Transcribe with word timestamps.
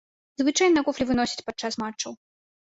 Звычайна 0.43 0.83
куфлі 0.87 1.07
выносяць 1.09 1.45
падчас 1.51 1.79
матчаў. 1.83 2.17